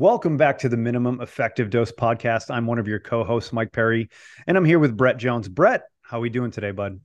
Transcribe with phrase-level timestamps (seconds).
[0.00, 2.50] Welcome back to the Minimum Effective Dose podcast.
[2.50, 4.08] I'm one of your co-hosts, Mike Perry,
[4.46, 5.46] and I'm here with Brett Jones.
[5.46, 7.02] Brett, how are we doing today, bud?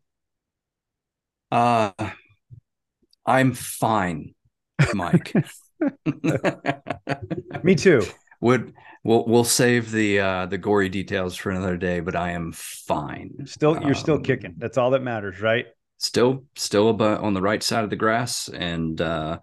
[1.51, 1.91] Uh
[3.25, 4.33] I'm fine,
[4.93, 5.33] Mike.
[7.63, 8.01] Me too.
[8.39, 12.53] Would we'll we'll save the uh the gory details for another day, but I am
[12.53, 13.45] fine.
[13.45, 14.53] Still, you're still um, kicking.
[14.57, 15.65] That's all that matters, right?
[15.97, 19.39] Still, still about on the right side of the grass, and uh,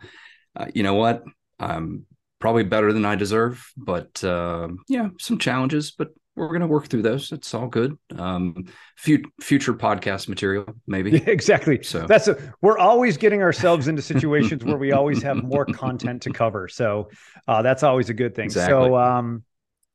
[0.56, 1.22] uh you know what?
[1.60, 2.06] I'm
[2.42, 6.88] probably better than I deserve, but uh, yeah, some challenges, but we're going to work
[6.88, 7.30] through those.
[7.30, 7.96] It's all good.
[8.18, 8.64] Um,
[8.96, 11.12] future, future podcast material, maybe.
[11.12, 11.84] Yeah, exactly.
[11.84, 16.22] So that's a, we're always getting ourselves into situations where we always have more content
[16.22, 16.66] to cover.
[16.66, 17.10] So
[17.46, 18.46] uh, that's always a good thing.
[18.46, 18.88] Exactly.
[18.88, 19.44] So, um,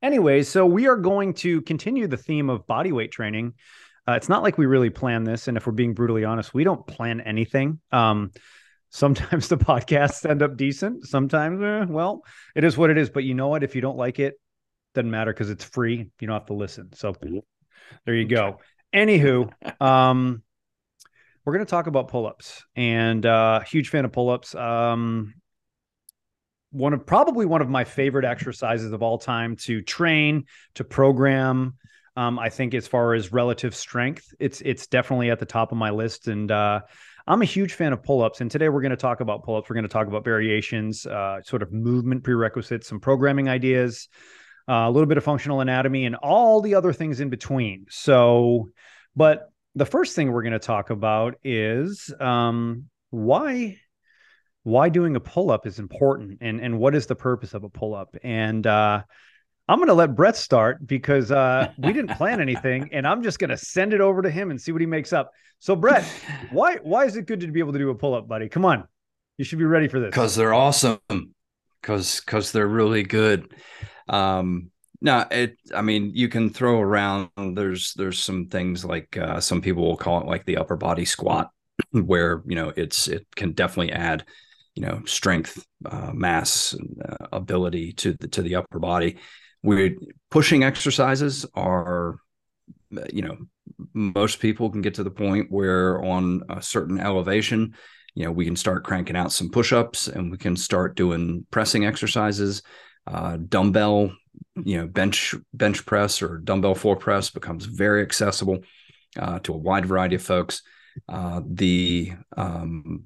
[0.02, 3.52] anyways, so we are going to continue the theme of body weight training.
[4.08, 6.64] Uh, it's not like we really plan this, and if we're being brutally honest, we
[6.64, 7.78] don't plan anything.
[7.92, 8.30] Um,
[8.90, 11.06] Sometimes the podcasts end up decent.
[11.06, 13.10] Sometimes, eh, well, it is what it is.
[13.10, 13.62] But you know what?
[13.62, 14.34] If you don't like it,
[14.94, 16.10] doesn't matter because it's free.
[16.20, 16.90] You don't have to listen.
[16.94, 17.14] So
[18.04, 18.58] there you go.
[18.94, 20.42] Anywho, um,
[21.44, 24.54] we're going to talk about pull-ups and uh huge fan of pull-ups.
[24.54, 25.34] Um,
[26.70, 31.76] one of probably one of my favorite exercises of all time to train, to program.
[32.16, 35.78] Um, I think as far as relative strength, it's it's definitely at the top of
[35.78, 36.28] my list.
[36.28, 36.80] And uh,
[37.28, 38.40] I'm a huge fan of pull ups.
[38.40, 39.68] And today we're going to talk about pull ups.
[39.68, 44.08] We're going to talk about variations, uh, sort of movement prerequisites, some programming ideas,
[44.66, 47.84] uh, a little bit of functional anatomy, and all the other things in between.
[47.90, 48.70] So,
[49.14, 53.76] but the first thing we're going to talk about is um, why
[54.62, 57.68] why doing a pull up is important and and what is the purpose of a
[57.68, 59.02] pull up and uh,
[59.68, 63.38] I'm going to let Brett start because uh, we didn't plan anything, and I'm just
[63.38, 65.30] going to send it over to him and see what he makes up.
[65.58, 66.04] So, Brett,
[66.50, 68.48] why why is it good to be able to do a pull up, buddy?
[68.48, 68.84] Come on,
[69.36, 70.08] you should be ready for this.
[70.08, 70.98] Because they're awesome.
[71.82, 73.52] Because because they're really good.
[74.08, 74.70] Um,
[75.02, 75.58] no, it.
[75.74, 77.28] I mean, you can throw around.
[77.36, 81.04] There's there's some things like uh, some people will call it like the upper body
[81.04, 81.50] squat,
[81.90, 84.24] where you know it's it can definitely add
[84.74, 86.74] you know strength, uh, mass,
[87.06, 89.18] uh, ability to the to the upper body
[89.62, 89.96] we
[90.30, 92.16] pushing exercises are
[93.12, 93.36] you know
[93.92, 97.74] most people can get to the point where on a certain elevation
[98.14, 101.84] you know we can start cranking out some push-ups and we can start doing pressing
[101.84, 102.62] exercises.
[103.06, 104.12] Uh, dumbbell
[104.64, 108.58] you know bench bench press or dumbbell floor press becomes very accessible
[109.18, 110.62] uh, to a wide variety of folks.
[111.08, 113.04] Uh, the um,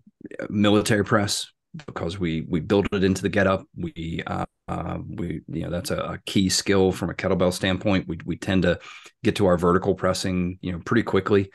[0.48, 1.51] military press
[1.86, 3.66] because we we build it into the get up.
[3.76, 8.08] We uh, uh, we you know that's a, a, key skill from a kettlebell standpoint.
[8.08, 8.78] We we tend to
[9.24, 11.50] get to our vertical pressing you know pretty quickly.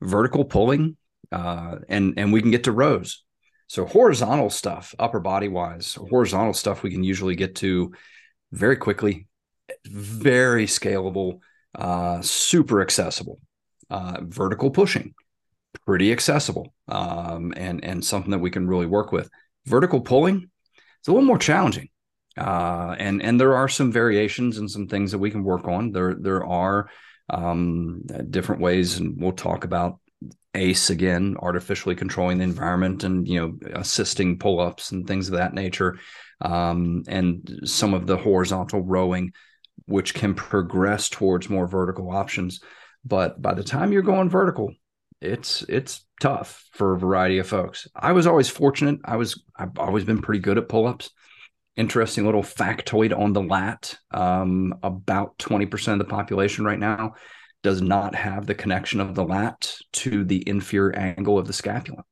[0.00, 0.96] Vertical pulling,
[1.30, 3.22] uh, and and we can get to rows.
[3.68, 7.92] So horizontal stuff, upper body wise, horizontal stuff we can usually get to
[8.50, 9.26] very quickly,
[9.86, 11.40] very scalable,
[11.74, 13.40] uh, super accessible.
[13.88, 15.14] Uh, vertical pushing,
[15.84, 19.30] pretty accessible, um, and and something that we can really work with
[19.66, 20.50] vertical pulling
[21.02, 21.88] it's a little more challenging.
[22.38, 25.90] Uh, and and there are some variations and some things that we can work on.
[25.90, 26.88] There there are
[27.28, 29.98] um, different ways and we'll talk about
[30.54, 35.54] ace again artificially controlling the environment and you know assisting pull-ups and things of that
[35.54, 35.98] nature.
[36.40, 39.32] Um, and some of the horizontal rowing
[39.86, 42.60] which can progress towards more vertical options.
[43.04, 44.72] But by the time you're going vertical
[45.22, 47.88] it's it's tough for a variety of folks.
[47.96, 49.00] I was always fortunate.
[49.04, 51.10] I was I've always been pretty good at pull-ups.
[51.76, 53.98] Interesting little factoid on the lat.
[54.12, 57.14] Um, about 20% of the population right now
[57.64, 62.04] does not have the connection of the lat to the inferior angle of the scapula.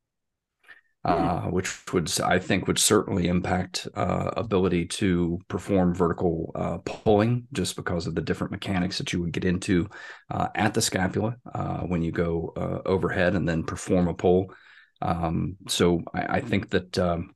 [1.05, 1.13] Hmm.
[1.13, 7.47] uh, which would I think would certainly impact uh, ability to perform vertical uh, pulling,
[7.55, 9.89] just because of the different mechanics that you would get into
[10.31, 14.53] uh, at the scapula uh, when you go uh, overhead and then perform a pull.
[15.01, 17.35] Um, so I, I, think that, um,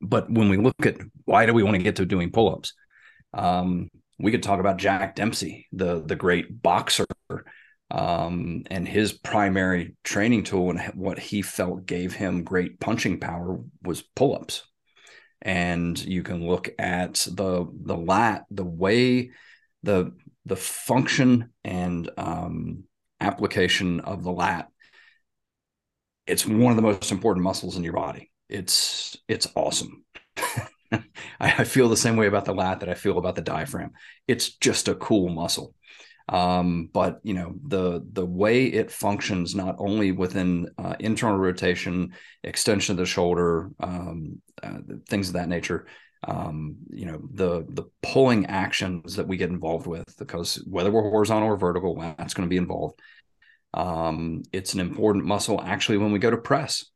[0.00, 2.74] but when we look at why do we want to get to doing pull-ups,
[3.32, 7.06] um, we could talk about Jack Dempsey, the the great boxer
[7.92, 13.60] Um, and his primary training tool and what he felt gave him great punching power
[13.82, 14.62] was pull-ups.
[15.42, 19.32] And you can look at the the lat, the way
[19.82, 20.12] the
[20.46, 22.84] the function and um,
[23.20, 24.68] application of the lat.
[26.26, 28.30] It's one of the most important muscles in your body.
[28.48, 30.04] It's it's awesome.
[31.40, 33.92] I, feel the same way about the lat that I feel about the diaphragm.
[34.28, 35.74] It's just a cool muscle.
[36.32, 42.14] Um, but you know the the way it functions not only within uh, internal rotation,
[42.42, 45.86] extension of the shoulder, um, uh, things of that nature.
[46.26, 51.02] Um, you know the the pulling actions that we get involved with because whether we're
[51.02, 52.98] horizontal or vertical, that's going to be involved.
[53.74, 56.86] Um, it's an important muscle actually when we go to press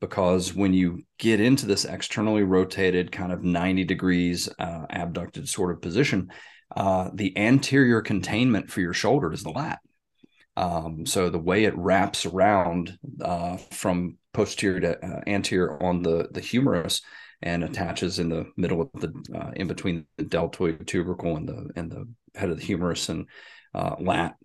[0.00, 5.70] because when you get into this externally rotated kind of 90 degrees uh, abducted sort
[5.70, 6.30] of position
[6.74, 9.80] uh, the anterior containment for your shoulder is the lat
[10.56, 16.28] um, so the way it wraps around uh, from posterior to uh, anterior on the
[16.32, 17.02] the humerus
[17.42, 21.70] and attaches in the middle of the uh, in between the deltoid tubercle and the
[21.76, 23.26] and the head of the humerus and
[23.74, 24.36] uh, lat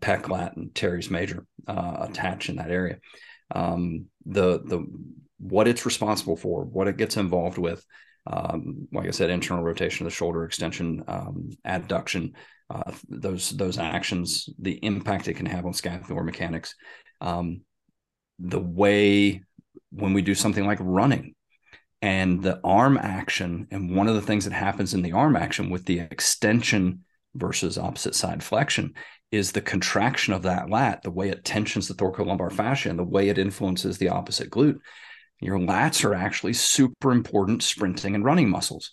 [0.00, 2.98] pec lat and teres major attach in that area
[3.54, 4.84] um, the the
[5.42, 7.84] what it's responsible for, what it gets involved with.
[8.26, 12.32] Um, like I said, internal rotation of the shoulder, extension, um, adduction,
[12.70, 16.74] uh, those those actions, the impact it can have on scapular mechanics,
[17.20, 17.62] um,
[18.38, 19.42] the way
[19.90, 21.34] when we do something like running,
[22.00, 25.68] and the arm action, and one of the things that happens in the arm action
[25.70, 27.04] with the extension
[27.34, 28.94] versus opposite side flexion
[29.30, 33.04] is the contraction of that lat, the way it tensions the thoracolumbar fascia and the
[33.04, 34.78] way it influences the opposite glute.
[35.42, 38.92] Your lats are actually super important sprinting and running muscles.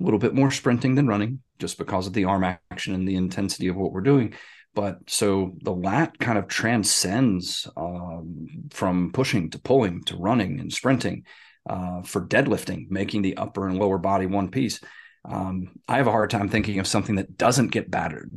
[0.00, 3.16] A little bit more sprinting than running just because of the arm action and the
[3.16, 4.34] intensity of what we're doing.
[4.74, 10.72] But so the lat kind of transcends um, from pushing to pulling to running and
[10.72, 11.24] sprinting
[11.68, 14.80] uh, for deadlifting, making the upper and lower body one piece.
[15.24, 18.28] Um, I have a hard time thinking of something that doesn't get better,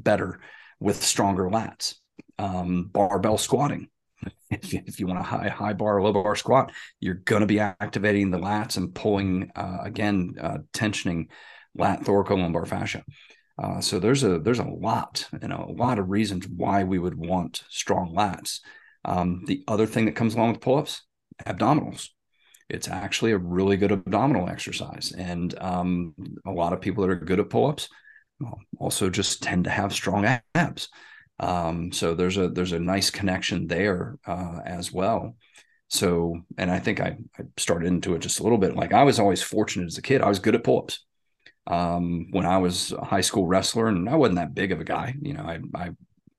[0.79, 1.95] with stronger lats.
[2.39, 3.89] Um, barbell squatting.
[4.51, 7.39] If you, if you want a high high bar or low bar squat, you're going
[7.39, 11.27] to be activating the lats and pulling uh, again, uh, tensioning
[11.73, 13.03] lat thoracolumbar fascia.
[13.57, 16.99] Uh, so there's a there's a lot, you know, a lot of reasons why we
[16.99, 18.59] would want strong lats.
[19.05, 21.01] Um, the other thing that comes along with pull-ups,
[21.45, 22.09] abdominals
[22.71, 25.11] it's actually a really good abdominal exercise.
[25.11, 26.13] And um,
[26.45, 27.89] a lot of people that are good at pull ups
[28.79, 30.25] also just tend to have strong
[30.55, 30.87] abs.
[31.41, 35.35] Um, so there's a there's a nice connection there uh, as well.
[35.89, 38.75] So, and I think I, I, started into it just a little bit.
[38.75, 40.21] Like I was always fortunate as a kid.
[40.21, 41.03] I was good at pull ups.
[41.67, 44.85] Um, when I was a high school wrestler, and I wasn't that big of a
[44.85, 45.15] guy.
[45.21, 45.89] You know, I, I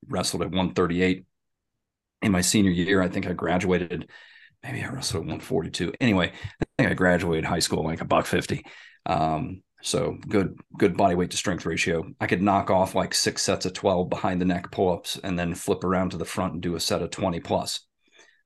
[0.07, 1.25] wrestled at 138
[2.23, 3.01] in my senior year.
[3.01, 4.09] I think I graduated
[4.63, 5.93] maybe I wrestled at 142.
[5.99, 8.65] Anyway, I think I graduated high school like a buck 50.
[9.05, 12.05] Um, so good, good body weight to strength ratio.
[12.19, 15.37] I could knock off like six sets of 12 behind the neck pull ups and
[15.37, 17.81] then flip around to the front and do a set of 20 plus.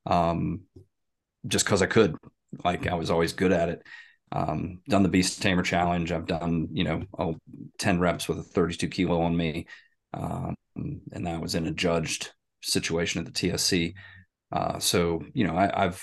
[0.05, 0.61] Um,
[1.47, 2.15] just because I could.
[2.63, 3.83] Like I was always good at it.
[4.31, 6.11] Um, done the beast tamer challenge.
[6.11, 7.35] I've done, you know,
[7.77, 9.67] 10 reps with a 32 kilo on me.
[10.13, 12.31] Um, and that was in a judged
[12.61, 13.93] situation at the TSC.
[14.51, 16.01] Uh, so you know, I, have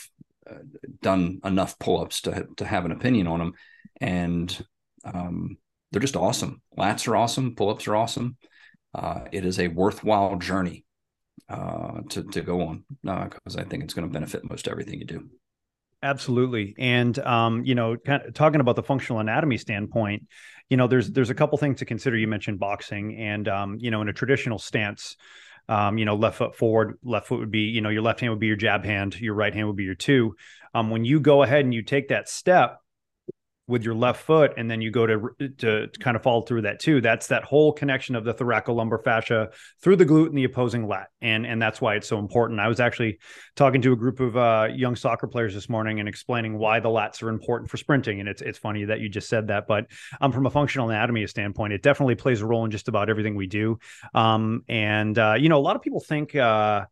[0.48, 0.58] uh,
[1.00, 3.52] done enough pull-ups to to have an opinion on them,
[4.00, 4.64] and
[5.04, 5.56] um,
[5.90, 6.60] they're just awesome.
[6.76, 7.54] Lats are awesome.
[7.54, 8.36] Pull-ups are awesome.
[8.94, 10.84] Uh, it is a worthwhile journey
[11.48, 15.00] uh, to to go on because uh, I think it's going to benefit most everything
[15.00, 15.28] you do.
[16.02, 20.24] Absolutely, and um, you know, kind of talking about the functional anatomy standpoint,
[20.68, 22.16] you know, there's there's a couple things to consider.
[22.16, 25.16] You mentioned boxing, and um, you know, in a traditional stance,
[25.68, 28.32] um, you know, left foot forward, left foot would be, you know, your left hand
[28.32, 30.36] would be your jab hand, your right hand would be your two.
[30.74, 32.80] Um, when you go ahead and you take that step,
[33.66, 36.62] with your left foot and then you go to, to, to kind of fall through
[36.62, 37.00] that two.
[37.00, 39.50] That's that whole connection of the thoracolumbar fascia
[39.82, 42.60] through the glute and the opposing lat and and that's why it's so important.
[42.60, 43.18] I was actually
[43.56, 46.90] talking to a group of uh, young soccer players this morning and explaining why the
[46.90, 49.86] lats are important for sprinting and it's it's funny that you just said that but
[50.20, 53.34] um, from a functional anatomy standpoint it definitely plays a role in just about everything
[53.34, 53.78] we do.
[54.12, 56.84] Um, and uh, you know a lot of people think uh,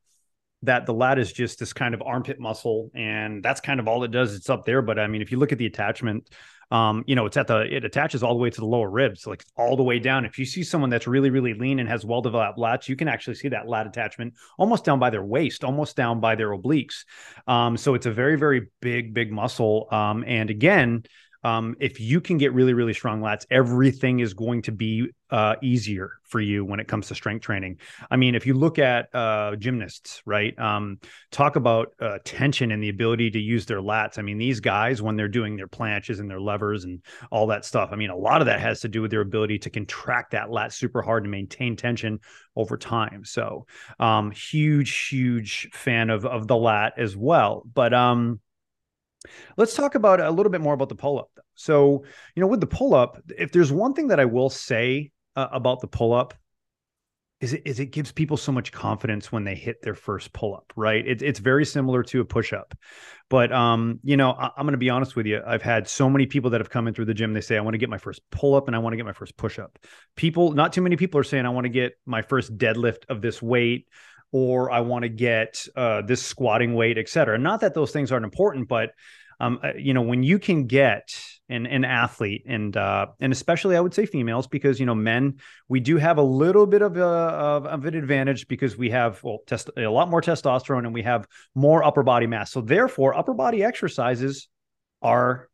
[0.63, 4.05] that the lat is just this kind of armpit muscle and that's kind of all
[4.05, 4.35] it does.
[4.35, 6.31] It's up there but i mean if you look at the attachment
[6.73, 9.27] um, you know, it's at the it attaches all the way to the lower ribs,
[9.27, 10.25] like all the way down.
[10.25, 13.09] If you see someone that's really, really lean and has well developed lats, you can
[13.09, 17.05] actually see that lat attachment almost down by their waist, almost down by their obliques.
[17.47, 19.87] Um, so it's a very, very big, big muscle.
[19.91, 21.05] Um, and again,
[21.45, 25.57] um, if you can get really, really strong lats, everything is going to be uh,
[25.63, 27.79] easier for you when it comes to strength training.
[28.11, 30.57] I mean, if you look at uh, gymnasts, right?
[30.59, 30.99] Um,
[31.31, 34.19] talk about uh, tension and the ability to use their lats.
[34.19, 37.65] I mean, these guys, when they're doing their planches and their levers and all that
[37.65, 40.33] stuff, I mean, a lot of that has to do with their ability to contract
[40.33, 42.21] that lat super hard and maintain tension
[42.55, 43.25] over time.
[43.25, 43.67] So,
[43.99, 47.63] um, huge, huge fan of of the lat as well.
[47.73, 48.41] But um,
[49.57, 51.31] Let's talk about a little bit more about the pull up.
[51.55, 55.11] So, you know, with the pull up, if there's one thing that I will say
[55.37, 56.35] uh, about the pull up,
[57.43, 60.55] is it, is it gives people so much confidence when they hit their first pull
[60.55, 61.05] up, right?
[61.05, 62.73] It, it's very similar to a push up,
[63.29, 65.43] but um, you know, I, am going to be honest with you.
[65.45, 67.35] I've had so many people that have come in through the gym.
[67.35, 69.07] They say, I want to get my first pull up and I want to get
[69.07, 69.77] my first push up.
[70.15, 73.21] People, not too many people are saying, I want to get my first deadlift of
[73.21, 73.89] this weight
[74.33, 77.39] or I want to get uh, this squatting weight, et cetera.
[77.39, 78.91] Not that those things aren't important, but
[79.39, 81.15] um, uh, you know, when you can get
[81.49, 85.39] an, an athlete and uh, and especially I would say females because you know men
[85.69, 89.23] we do have a little bit of a of, of an advantage because we have
[89.23, 92.53] well test a lot more testosterone and we have more upper body mass.
[92.53, 94.49] So therefore, upper body exercises
[95.03, 95.49] are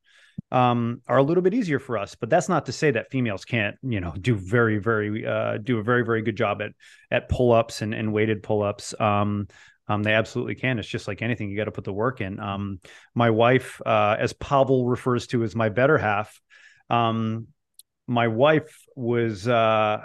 [0.51, 2.15] um, are a little bit easier for us.
[2.15, 5.79] But that's not to say that females can't, you know, do very, very, uh, do
[5.79, 6.73] a very, very good job at
[7.11, 8.95] at pull ups and, and weighted pull ups.
[9.01, 9.49] Um,
[9.89, 10.79] um, they absolutely can.
[10.79, 12.39] It's just like anything; you got to put the work in.
[12.39, 12.81] Um,
[13.15, 16.39] my wife, uh, as Pavel refers to as my better half,
[16.91, 17.49] um,
[18.07, 20.01] my wife was uh,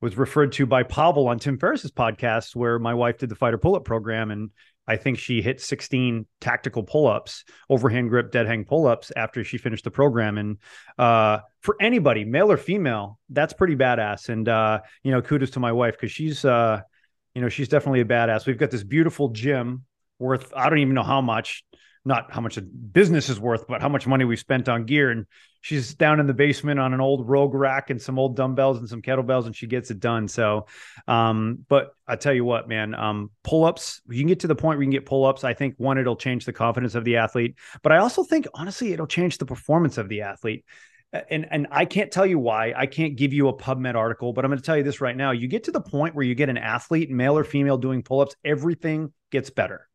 [0.00, 3.58] was referred to by Pavel on Tim Ferriss's podcast, where my wife did the fighter
[3.58, 4.50] pull up program, and
[4.90, 9.84] I think she hit 16 tactical pull-ups, overhand grip, dead hang pull-ups after she finished
[9.84, 10.36] the program.
[10.36, 10.58] And
[10.98, 14.30] uh, for anybody, male or female, that's pretty badass.
[14.30, 16.80] And uh, you know, kudos to my wife because she's uh,
[17.36, 18.46] you know, she's definitely a badass.
[18.46, 19.84] We've got this beautiful gym
[20.18, 21.64] worth I don't even know how much,
[22.04, 25.10] not how much a business is worth, but how much money we spent on gear.
[25.10, 25.26] And
[25.60, 28.88] she's down in the basement on an old rogue rack and some old dumbbells and
[28.88, 30.26] some kettlebells, and she gets it done.
[30.28, 30.66] So,
[31.06, 34.54] um, but I tell you what, man, um, pull ups, you can get to the
[34.54, 35.44] point where you can get pull ups.
[35.44, 38.92] I think one, it'll change the confidence of the athlete, but I also think honestly,
[38.92, 40.64] it'll change the performance of the athlete
[41.12, 42.72] and and I can't tell you why.
[42.76, 45.16] I can't give you a PubMed article, but I'm going to tell you this right
[45.16, 45.32] now.
[45.32, 48.36] You get to the point where you get an athlete, male or female, doing pull-ups,
[48.44, 49.89] everything gets better.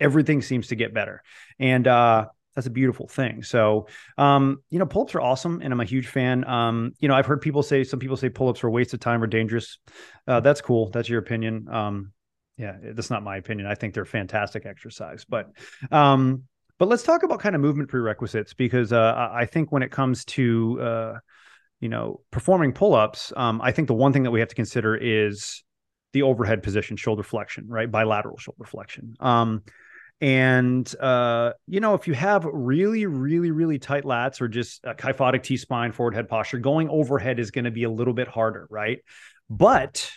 [0.00, 1.22] Everything seems to get better,
[1.58, 3.42] and uh, that's a beautiful thing.
[3.42, 3.86] So,
[4.18, 6.44] um, you know, pull-ups are awesome, and I'm a huge fan.
[6.48, 9.00] Um, you know, I've heard people say some people say pull-ups are a waste of
[9.00, 9.78] time or dangerous.
[10.26, 10.90] Uh, that's cool.
[10.90, 11.68] That's your opinion.
[11.70, 12.12] Um,
[12.56, 13.68] yeah, that's not my opinion.
[13.68, 15.50] I think they're fantastic exercise, but
[15.90, 16.42] um,
[16.78, 20.24] but let's talk about kind of movement prerequisites because uh, I think when it comes
[20.26, 21.18] to uh,
[21.80, 24.96] you know performing pull-ups, um, I think the one thing that we have to consider
[24.96, 25.62] is
[26.12, 27.90] the overhead position, shoulder flexion, right?
[27.90, 29.14] Bilateral shoulder flexion.
[29.20, 29.62] Um,
[30.20, 34.94] and uh, you know, if you have really, really, really tight lats or just a
[34.94, 38.28] kyphotic T spine, forward head posture, going overhead is going to be a little bit
[38.28, 38.98] harder, right?
[39.48, 40.10] But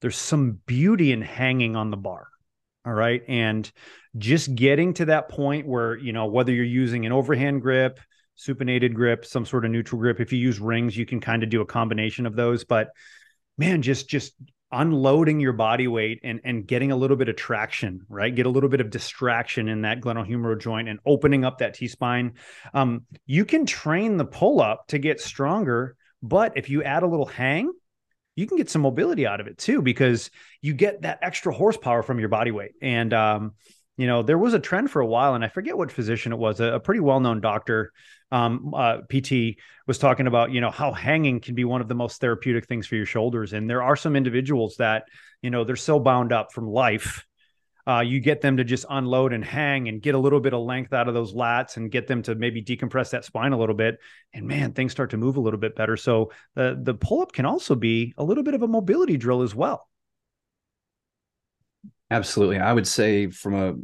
[0.00, 2.28] there's some beauty in hanging on the bar.
[2.84, 3.22] All right.
[3.28, 3.70] And
[4.16, 8.00] just getting to that point where, you know, whether you're using an overhand grip,
[8.38, 11.50] supinated grip, some sort of neutral grip, if you use rings, you can kind of
[11.50, 12.64] do a combination of those.
[12.64, 12.90] But
[13.58, 14.34] man, just, just,
[14.70, 18.34] unloading your body weight and and getting a little bit of traction, right?
[18.34, 21.88] Get a little bit of distraction in that glenohumeral joint and opening up that T
[21.88, 22.34] spine.
[22.74, 27.06] Um, you can train the pull up to get stronger, but if you add a
[27.06, 27.72] little hang,
[28.36, 30.30] you can get some mobility out of it too because
[30.62, 32.72] you get that extra horsepower from your body weight.
[32.80, 33.54] And um,
[33.98, 36.38] you know, there was a trend for a while, and I forget what physician it
[36.38, 37.92] was, a, a pretty well-known doctor,
[38.32, 41.94] um, uh, PT, was talking about, you know, how hanging can be one of the
[41.94, 43.52] most therapeutic things for your shoulders.
[43.52, 45.04] And there are some individuals that,
[45.42, 47.26] you know, they're so bound up from life
[47.88, 50.60] uh, you get them to just unload and hang and get a little bit of
[50.60, 53.74] length out of those lats and get them to maybe decompress that spine a little
[53.74, 53.98] bit.
[54.34, 55.96] And man, things start to move a little bit better.
[55.96, 59.40] So the the pull up can also be a little bit of a mobility drill
[59.40, 59.88] as well.
[62.10, 63.74] Absolutely, I would say from a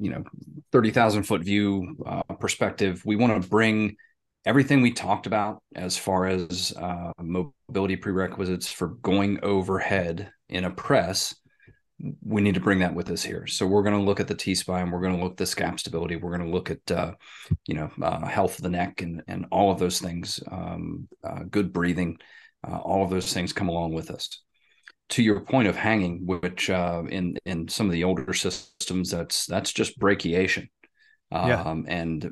[0.00, 0.24] you know
[0.70, 3.96] thirty thousand foot view uh, perspective, we want to bring
[4.44, 10.70] everything we talked about as far as uh, mobility prerequisites for going overhead in a
[10.70, 11.34] press
[12.22, 13.46] we need to bring that with us here.
[13.46, 14.90] So we're going to look at the T spine.
[14.90, 16.16] We're going to look at the scap stability.
[16.16, 17.12] We're going to look at, uh,
[17.66, 20.40] you know, uh, health of the neck and and all of those things.
[20.50, 22.18] Um, uh, good breathing,
[22.66, 24.42] uh, all of those things come along with us.
[25.12, 29.46] To your point of hanging, which uh, in in some of the older systems, that's
[29.46, 30.68] that's just brachiation,
[31.30, 31.74] um, yeah.
[31.86, 32.30] and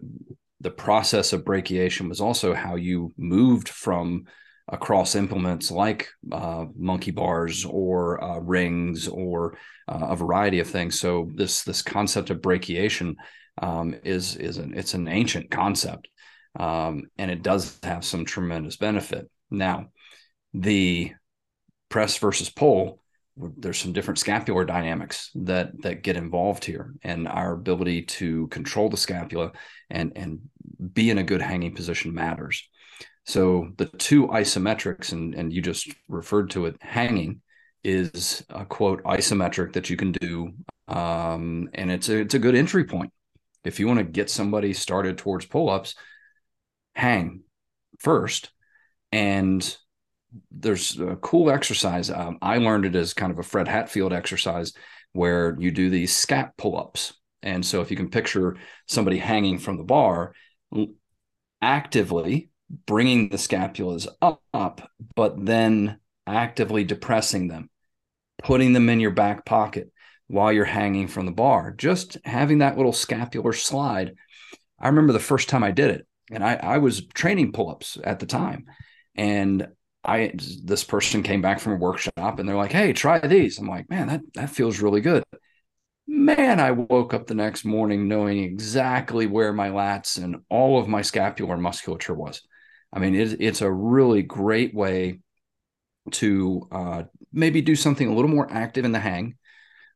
[0.60, 4.24] the process of brachiation was also how you moved from
[4.68, 9.58] across implements like uh, monkey bars or uh, rings or
[9.88, 10.98] uh, a variety of things.
[10.98, 13.16] So this this concept of brachiation
[13.60, 16.08] um, is is an it's an ancient concept,
[16.58, 19.28] um, and it does have some tremendous benefit.
[19.50, 19.88] Now,
[20.54, 21.12] the
[21.90, 23.00] press versus pull
[23.56, 26.94] there's some different scapular dynamics that that get involved here.
[27.02, 29.52] And our ability to control the scapula
[29.88, 30.40] and and
[30.92, 32.68] be in a good hanging position matters.
[33.26, 37.40] So the two isometrics and and you just referred to it hanging
[37.82, 40.52] is a quote isometric that you can do
[40.86, 43.12] um, and it's a, it's a good entry point.
[43.64, 45.94] If you want to get somebody started towards pull-ups
[46.94, 47.42] hang
[48.00, 48.50] first
[49.12, 49.76] and
[50.50, 52.10] there's a cool exercise.
[52.10, 54.72] Um, I learned it as kind of a Fred Hatfield exercise
[55.12, 57.14] where you do these scap pull ups.
[57.42, 58.56] And so if you can picture
[58.86, 60.34] somebody hanging from the bar,
[61.62, 62.50] actively
[62.86, 67.68] bringing the scapulas up, up, but then actively depressing them,
[68.42, 69.90] putting them in your back pocket
[70.28, 74.14] while you're hanging from the bar, just having that little scapular slide.
[74.78, 77.98] I remember the first time I did it, and I, I was training pull ups
[78.04, 78.66] at the time.
[79.16, 79.66] And
[80.04, 80.32] I
[80.64, 83.90] this person came back from a workshop and they're like, "Hey, try these." I'm like,
[83.90, 85.22] "Man, that that feels really good."
[86.06, 90.88] Man, I woke up the next morning knowing exactly where my lats and all of
[90.88, 92.42] my scapular musculature was.
[92.92, 95.20] I mean, it, it's a really great way
[96.12, 97.02] to uh,
[97.32, 99.36] maybe do something a little more active in the hang,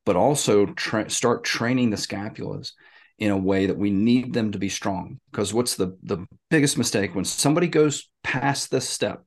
[0.05, 2.73] but also tra- start training the scapulas
[3.19, 5.21] in a way that we need them to be strong.
[5.31, 9.25] Because what's the the biggest mistake when somebody goes past this step?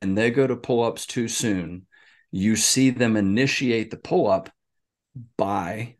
[0.00, 1.86] And they go to pull ups too soon,
[2.30, 4.50] you see them initiate the pull up
[5.36, 5.96] by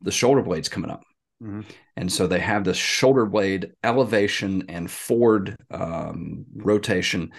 [0.00, 1.04] the shoulder blades coming up.
[1.42, 1.62] Mm-hmm.
[1.96, 7.32] And so they have this shoulder blade elevation and forward um, rotation,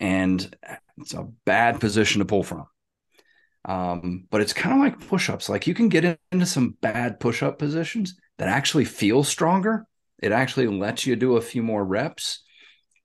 [0.00, 0.54] and
[0.98, 2.66] it's a bad position to pull from.
[3.64, 5.48] Um, but it's kind of like push ups.
[5.48, 9.86] Like you can get into some bad push up positions that actually feel stronger.
[10.18, 12.42] It actually lets you do a few more reps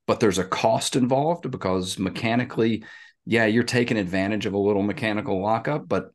[0.08, 2.84] but there's a cost involved because mechanically,
[3.26, 6.12] yeah, you're taking advantage of a little mechanical lockup, but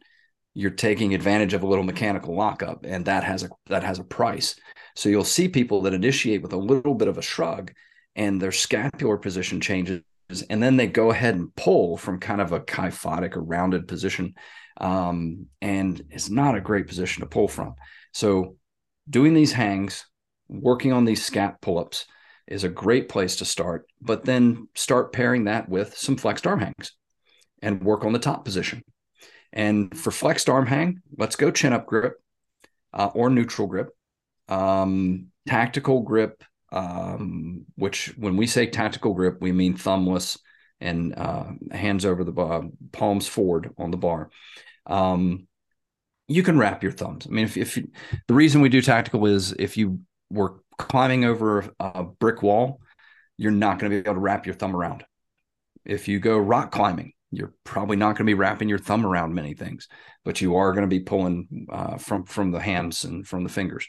[0.54, 4.04] you're taking advantage of a little mechanical lockup, and that has a that has a
[4.04, 4.56] price.
[4.96, 7.72] So you'll see people that initiate with a little bit of a shrug,
[8.16, 10.02] and their scapular position changes,
[10.48, 14.34] and then they go ahead and pull from kind of a kyphotic or rounded position,
[14.80, 17.74] um, and it's not a great position to pull from.
[18.12, 18.56] So
[19.08, 20.06] doing these hangs,
[20.48, 22.06] working on these scap pull-ups
[22.46, 26.60] is a great place to start, but then start pairing that with some flexed arm
[26.60, 26.92] hangs
[27.60, 28.82] and work on the top position.
[29.52, 32.14] And for flexed arm hang, let's go chin up grip
[32.92, 33.90] uh, or neutral grip,
[34.48, 40.38] um, tactical grip, um, which when we say tactical grip, we mean thumbless
[40.80, 44.30] and uh, hands over the uh, palms forward on the bar.
[44.86, 45.46] Um,
[46.28, 47.26] you can wrap your thumbs.
[47.26, 47.88] I mean, if, if you,
[48.26, 50.00] the reason we do tactical is if you
[50.30, 52.80] were climbing over a brick wall,
[53.36, 55.04] you're not going to be able to wrap your thumb around.
[55.84, 59.34] If you go rock climbing, you're probably not going to be wrapping your thumb around
[59.34, 59.88] many things,
[60.24, 63.50] but you are going to be pulling uh, from from the hands and from the
[63.50, 63.88] fingers.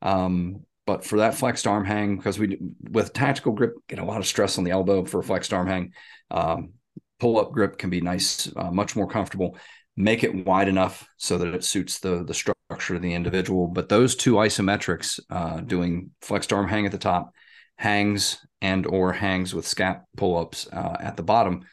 [0.00, 4.20] Um, but for that flexed arm hang, because we with tactical grip get a lot
[4.20, 5.92] of stress on the elbow for a flexed arm hang.
[6.30, 6.74] Um,
[7.18, 9.56] pull up grip can be nice, uh, much more comfortable.
[10.00, 13.66] Make it wide enough so that it suits the the structure of the individual.
[13.66, 17.34] But those two isometrics, uh, doing flexed arm hang at the top,
[17.74, 21.64] hangs and or hangs with scap pull-ups uh, at the bottom,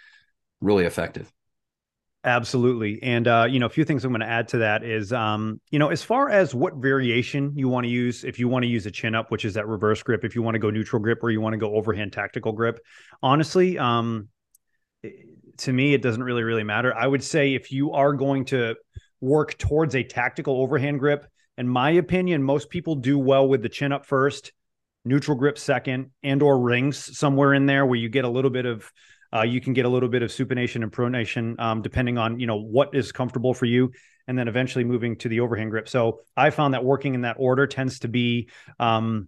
[0.59, 1.31] really effective.
[2.23, 2.97] Absolutely.
[3.03, 5.61] And, uh, you know, a few things I'm going to add to that is, um,
[5.69, 8.67] you know, as far as what variation you want to use, if you want to
[8.67, 10.99] use a chin up, which is that reverse grip, if you want to go neutral
[10.99, 12.79] grip or you want to go overhand tactical grip,
[13.21, 14.29] honestly, um,
[15.59, 16.93] to me, it doesn't really, really matter.
[16.95, 18.75] I would say if you are going to
[19.21, 21.25] work towards a tactical overhand grip.
[21.57, 24.51] In my opinion, most people do well with the chin up first,
[25.03, 28.65] neutral grip second, and or rings somewhere in there where you get a little bit
[28.65, 28.91] of
[29.33, 32.47] uh, you can get a little bit of supination and pronation um, depending on you
[32.47, 33.91] know what is comfortable for you
[34.27, 37.35] and then eventually moving to the overhand grip so i found that working in that
[37.37, 38.47] order tends to be
[38.79, 39.27] um,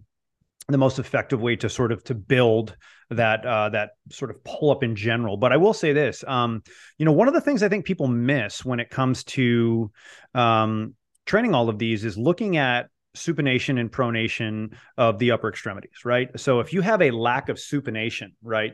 [0.68, 2.76] the most effective way to sort of to build
[3.10, 5.38] that uh, that sort of pull up in general.
[5.38, 6.62] But I will say this, um,
[6.98, 9.90] you know, one of the things I think people miss when it comes to
[10.34, 16.04] um, training all of these is looking at supination and pronation of the upper extremities,
[16.04, 16.28] right?
[16.38, 18.72] So if you have a lack of supination, right?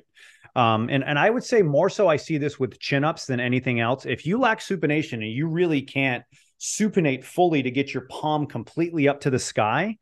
[0.56, 3.38] Um, and and I would say more so I see this with chin ups than
[3.38, 4.04] anything else.
[4.04, 6.24] If you lack supination and you really can't
[6.60, 9.96] supinate fully to get your palm completely up to the sky,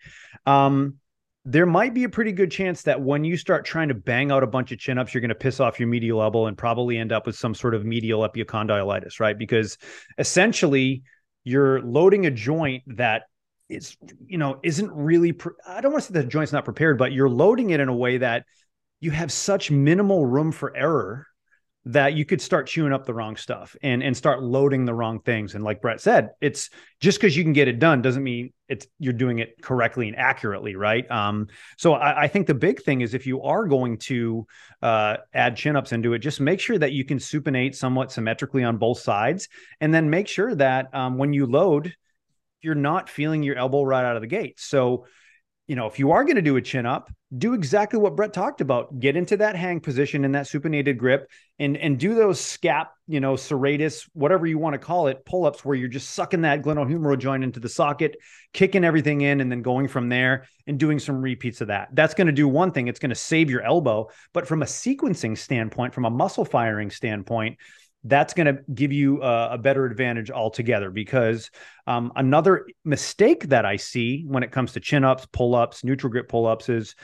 [0.46, 0.96] um,
[1.44, 4.42] there might be a pretty good chance that when you start trying to bang out
[4.42, 6.98] a bunch of chin ups, you're going to piss off your medial elbow and probably
[6.98, 9.36] end up with some sort of medial epicondylitis, right?
[9.36, 9.76] Because
[10.18, 11.02] essentially,
[11.44, 13.22] you're loading a joint that
[13.68, 16.64] is, you know isn't really pre- i don't want to say that the joint's not
[16.64, 18.44] prepared but you're loading it in a way that
[19.00, 21.26] you have such minimal room for error
[21.84, 25.18] that you could start chewing up the wrong stuff and and start loading the wrong
[25.20, 25.54] things.
[25.54, 28.86] And like brett said it's just because you can get it done doesn't mean it's
[29.00, 31.10] you're doing it correctly and accurately right?
[31.10, 34.46] Um so i, I think the big thing is if you are going to
[34.80, 38.62] uh, add chin ups into it just make sure that you can supinate somewhat symmetrically
[38.62, 39.48] on both sides.
[39.80, 41.94] And then make sure that um, when you load
[42.60, 44.60] you're not feeling your elbow right out of the gate.
[44.60, 45.06] So
[45.66, 48.32] you know, if you are going to do a chin up, do exactly what Brett
[48.32, 48.98] talked about.
[49.00, 53.20] Get into that hang position in that supinated grip and and do those scap, you
[53.20, 57.18] know, serratus, whatever you want to call it, pull-ups where you're just sucking that glenohumeral
[57.18, 58.16] joint into the socket,
[58.52, 61.88] kicking everything in and then going from there and doing some repeats of that.
[61.92, 64.66] That's going to do one thing, it's going to save your elbow, but from a
[64.66, 67.56] sequencing standpoint, from a muscle firing standpoint,
[68.04, 71.50] that's going to give you a, a, better advantage altogether because
[71.86, 76.10] um, another mistake that I see when it comes to chin ups, pull ups, neutral
[76.10, 76.96] grip pull ups is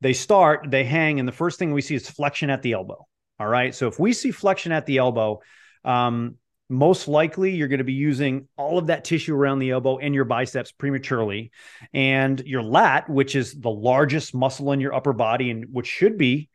[0.00, 3.06] they start, they hang, and the first thing we see is flexion at the elbow.
[3.40, 3.74] All right.
[3.74, 5.40] So if we see flexion at the elbow,
[5.84, 6.36] um,
[6.68, 10.14] most likely you're going to be using all of that tissue around the elbow and
[10.14, 11.52] your biceps prematurely.
[11.92, 16.16] And your lat, which is the largest muscle in your upper body and which should
[16.16, 16.48] be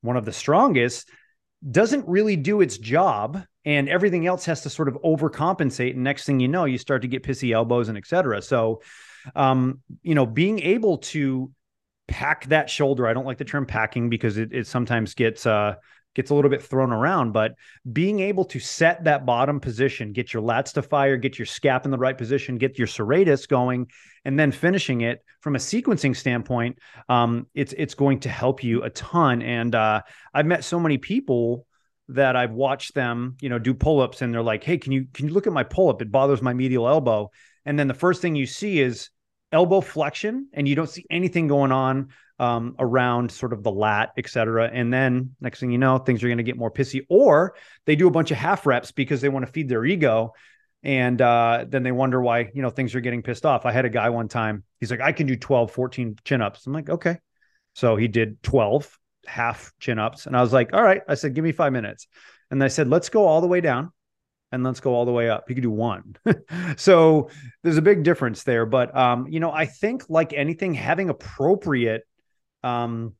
[0.00, 1.08] one of the strongest,
[1.70, 6.26] doesn't really do its job and everything else has to sort of overcompensate and next
[6.26, 8.82] thing you know you start to get pissy elbows and etc so
[9.34, 11.50] um you know being able to
[12.06, 15.74] pack that shoulder i don't like the term packing because it, it sometimes gets uh
[16.14, 17.54] gets a little bit thrown around but
[17.92, 21.84] being able to set that bottom position get your lats to fire get your scap
[21.84, 23.86] in the right position get your serratus going
[24.24, 28.82] and then finishing it from a sequencing standpoint um, it's it's going to help you
[28.82, 29.42] a ton.
[29.42, 31.66] And uh, i've met so many people
[32.08, 35.26] that i've watched them you know do pull-ups and they're like hey can you can
[35.26, 36.02] you look at my pull-up?
[36.02, 37.30] It bothers my medial elbow.
[37.66, 39.08] And then the first thing you see is
[39.52, 44.12] elbow flexion and you don't see anything going on um, around sort of the lat,
[44.16, 44.68] et cetera.
[44.72, 47.54] And then next thing you know, things are going to get more pissy, or
[47.86, 50.32] they do a bunch of half reps because they want to feed their ego.
[50.82, 53.64] And uh, then they wonder why, you know, things are getting pissed off.
[53.64, 56.66] I had a guy one time, he's like, I can do 12, 14 chin ups.
[56.66, 57.18] I'm like, okay.
[57.74, 60.26] So he did 12 half chin ups.
[60.26, 61.00] And I was like, all right.
[61.08, 62.06] I said, give me five minutes.
[62.50, 63.92] And I said, let's go all the way down
[64.52, 65.44] and let's go all the way up.
[65.48, 66.16] He could do one.
[66.76, 67.30] so
[67.62, 68.66] there's a big difference there.
[68.66, 72.02] But um, you know, I think like anything, having appropriate
[72.64, 73.14] um,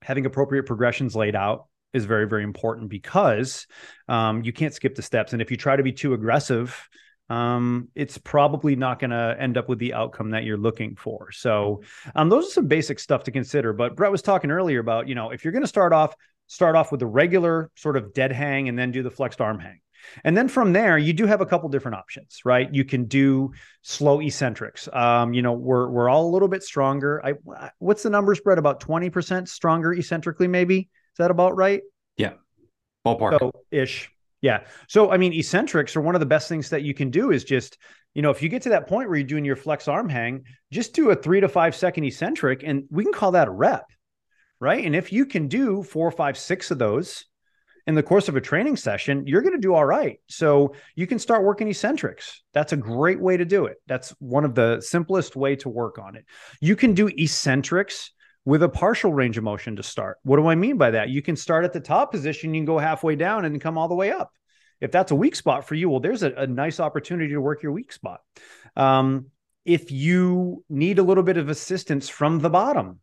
[0.00, 3.66] having appropriate progressions laid out is very very important because
[4.08, 5.32] um, you can't skip the steps.
[5.32, 6.88] And if you try to be too aggressive
[7.32, 11.32] um, it's probably not going to end up with the outcome that you're looking for.
[11.32, 11.82] So
[12.14, 13.72] um, those are some basic stuff to consider.
[13.72, 16.14] But brett was talking earlier about you know if you're going to start off
[16.46, 19.58] start off with the regular sort of dead hang and then do the flexed arm
[19.58, 19.80] hang
[20.24, 22.72] and then from there, you do have a couple different options, right?
[22.72, 24.88] You can do slow eccentrics.
[24.92, 27.24] Um, you know, we're we're all a little bit stronger.
[27.24, 27.34] I
[27.78, 28.58] what's the number spread?
[28.58, 30.78] About 20% stronger eccentrically, maybe?
[30.78, 31.82] Is that about right?
[32.16, 32.32] Yeah.
[33.06, 33.38] Ballpark.
[33.38, 34.10] So, ish.
[34.40, 34.64] Yeah.
[34.88, 37.44] So I mean, eccentrics are one of the best things that you can do is
[37.44, 37.78] just,
[38.14, 40.44] you know, if you get to that point where you're doing your flex arm hang,
[40.70, 43.86] just do a three to five second eccentric and we can call that a rep.
[44.60, 44.84] Right.
[44.84, 47.24] And if you can do four, five, six of those,
[47.86, 50.20] in the course of a training session, you're going to do all right.
[50.28, 52.42] So you can start working eccentrics.
[52.54, 53.78] That's a great way to do it.
[53.86, 56.24] That's one of the simplest way to work on it.
[56.60, 58.12] You can do eccentrics
[58.44, 60.18] with a partial range of motion to start.
[60.22, 61.08] What do I mean by that?
[61.08, 63.88] You can start at the top position, you can go halfway down and come all
[63.88, 64.32] the way up.
[64.80, 67.62] If that's a weak spot for you, well, there's a, a nice opportunity to work
[67.62, 68.20] your weak spot.
[68.74, 69.26] Um,
[69.64, 72.98] if you need a little bit of assistance from the bottom,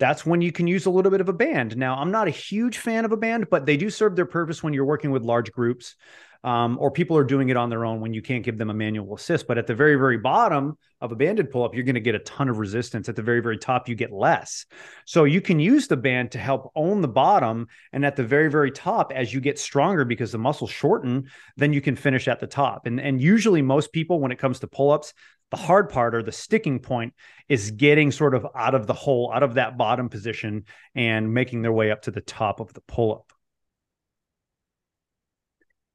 [0.00, 1.76] that's when you can use a little bit of a band.
[1.76, 4.62] Now, I'm not a huge fan of a band, but they do serve their purpose
[4.62, 5.94] when you're working with large groups
[6.42, 8.74] um, or people are doing it on their own when you can't give them a
[8.74, 9.46] manual assist.
[9.46, 12.14] But at the very, very bottom of a banded pull up, you're going to get
[12.14, 13.08] a ton of resistance.
[13.08, 14.64] At the very, very top, you get less.
[15.04, 17.66] So you can use the band to help own the bottom.
[17.92, 21.72] And at the very, very top, as you get stronger because the muscles shorten, then
[21.72, 22.86] you can finish at the top.
[22.86, 25.12] And, and usually, most people, when it comes to pull ups,
[25.50, 27.14] the hard part or the sticking point
[27.48, 31.62] is getting sort of out of the hole, out of that bottom position and making
[31.62, 33.32] their way up to the top of the pull up.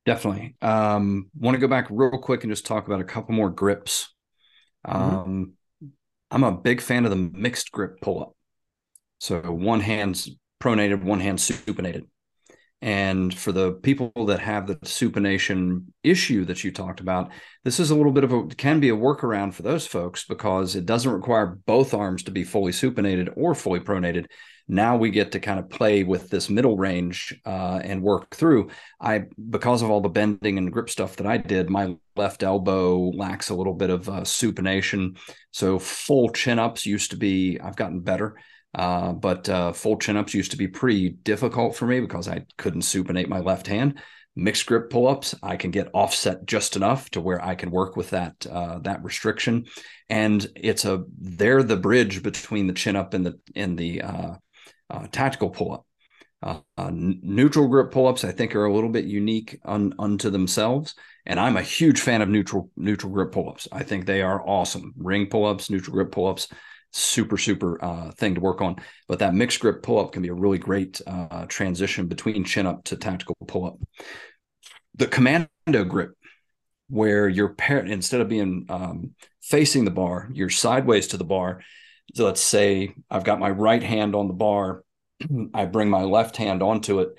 [0.05, 0.55] Definitely.
[0.61, 4.13] Um, want to go back real quick and just talk about a couple more grips.
[4.85, 5.15] Mm-hmm.
[5.15, 5.87] Um, mm-hmm.
[6.31, 8.35] I'm a big fan of the mixed grip pull up.
[9.19, 10.29] So one hand's
[10.61, 12.03] pronated, one hand supinated.
[12.85, 17.31] And for the people that have the supination issue that you talked about,
[17.63, 20.75] this is a little bit of a can be a workaround for those folks because
[20.75, 24.27] it doesn't require both arms to be fully supinated or fully pronated.
[24.67, 28.69] Now we get to kind of play with this middle range uh, and work through.
[29.01, 33.09] I because of all the bending and grip stuff that I did, my left elbow
[33.15, 35.17] lacks a little bit of uh, supination.
[35.49, 37.59] So full chin ups used to be.
[37.59, 38.35] I've gotten better
[38.75, 42.45] uh, but uh, full chin ups used to be pretty difficult for me because I
[42.57, 43.99] couldn't supinate my left hand.
[44.35, 47.95] Mixed grip pull ups, I can get offset just enough to where I can work
[47.95, 49.65] with that uh, that restriction,
[50.09, 54.33] and it's a they're the bridge between the chin up and the in the uh,
[54.89, 55.85] uh, tactical pull up.
[56.77, 60.95] Uh, neutral grip pull ups, I think, are a little bit unique un, unto themselves,
[61.25, 63.69] and I'm a huge fan of neutral neutral grip pull ups.
[63.71, 64.93] I think they are awesome.
[64.97, 66.49] Ring pull ups, neutral grip pull ups
[66.95, 68.77] super super uh, thing to work on.
[69.07, 72.65] But that mixed grip pull up can be a really great uh, transition between chin
[72.65, 73.77] up to tactical pull up.
[74.95, 76.13] The commando grip,
[76.89, 81.61] where you're par- instead of being um, facing the bar, you're sideways to the bar.
[82.13, 84.83] So let's say I've got my right hand on the bar,
[85.53, 87.09] I bring my left hand onto it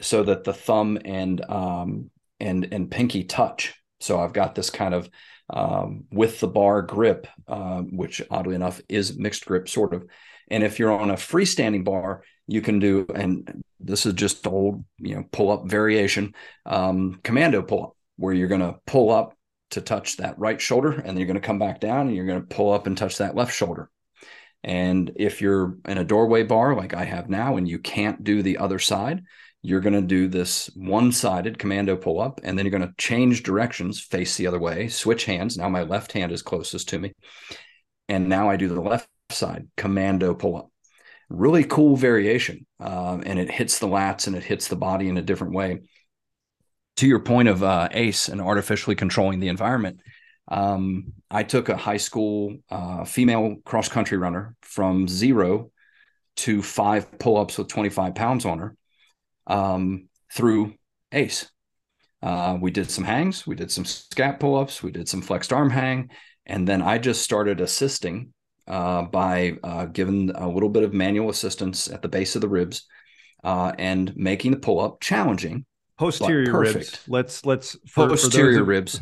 [0.00, 3.74] so that the thumb and um, and and pinky touch.
[4.00, 5.10] So I've got this kind of
[5.50, 10.06] um, with the bar grip, uh, which oddly enough is mixed grip, sort of.
[10.48, 14.84] And if you're on a freestanding bar, you can do, and this is just old,
[14.98, 19.34] you know, pull up variation, um, commando pull up, where you're going to pull up
[19.70, 22.26] to touch that right shoulder, and then you're going to come back down, and you're
[22.26, 23.90] going to pull up and touch that left shoulder.
[24.62, 28.42] And if you're in a doorway bar like I have now, and you can't do
[28.42, 29.24] the other side,
[29.66, 32.94] you're going to do this one sided commando pull up, and then you're going to
[32.98, 35.58] change directions, face the other way, switch hands.
[35.58, 37.12] Now my left hand is closest to me.
[38.08, 40.70] And now I do the left side commando pull up.
[41.28, 42.64] Really cool variation.
[42.78, 45.80] Um, and it hits the lats and it hits the body in a different way.
[46.98, 49.98] To your point of uh, ACE and artificially controlling the environment,
[50.46, 55.72] um, I took a high school uh, female cross country runner from zero
[56.36, 58.76] to five pull ups with 25 pounds on her
[59.46, 60.74] um, through
[61.12, 61.50] ACE.
[62.22, 65.52] Uh, we did some hangs, we did some scap pull ups, we did some flexed
[65.52, 66.10] arm hang,
[66.46, 68.32] and then I just started assisting
[68.66, 72.48] uh, by uh, giving a little bit of manual assistance at the base of the
[72.48, 72.86] ribs
[73.44, 75.64] uh, and making the pull up challenging.
[75.98, 77.00] Posterior ribs.
[77.08, 79.00] Let's let's for, posterior for of, ribs.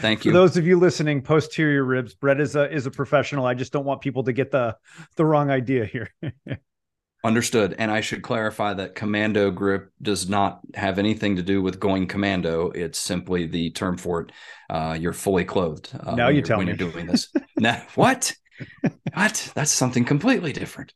[0.00, 0.30] Thank you.
[0.30, 2.14] For those of you listening, posterior ribs.
[2.14, 3.46] Brett is a is a professional.
[3.46, 4.76] I just don't want people to get the
[5.16, 6.08] the wrong idea here.
[7.26, 7.74] Understood.
[7.76, 12.06] And I should clarify that commando grip does not have anything to do with going
[12.06, 12.70] commando.
[12.70, 14.32] It's simply the term for it.
[14.70, 15.90] Uh, you're fully clothed.
[15.98, 16.74] Uh, now you tell when me.
[16.78, 17.32] you're doing this.
[17.56, 18.32] now, what?
[19.12, 19.50] what?
[19.56, 20.94] That's something completely different.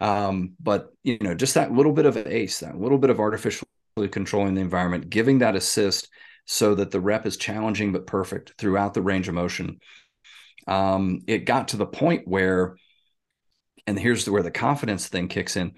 [0.00, 3.68] Um, but you know, just that little bit of ace, that little bit of artificially
[4.10, 6.08] controlling the environment, giving that assist
[6.46, 9.80] so that the rep is challenging but perfect throughout the range of motion.
[10.66, 12.76] Um, it got to the point where
[13.86, 15.72] and here's where the confidence thing kicks in.